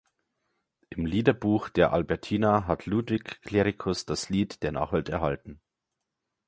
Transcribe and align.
Im 0.89 1.05
Liederbuch 1.05 1.69
der 1.69 1.93
Albertina 1.93 2.65
hat 2.65 2.87
Ludwig 2.87 3.39
Clericus 3.43 4.03
das 4.07 4.29
Lied 4.29 4.63
der 4.63 4.71
Nachwelt 4.71 5.09
erhalten. 5.09 5.61